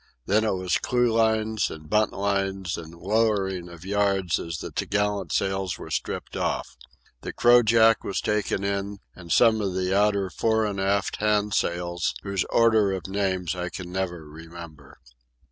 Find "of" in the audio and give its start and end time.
3.69-3.85, 9.61-9.75, 12.93-13.05